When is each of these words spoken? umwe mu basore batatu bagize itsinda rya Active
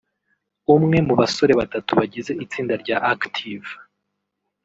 umwe 0.75 0.97
mu 1.07 1.13
basore 1.19 1.53
batatu 1.59 1.89
bagize 1.99 2.31
itsinda 2.43 2.73
rya 2.83 2.97
Active 3.13 3.69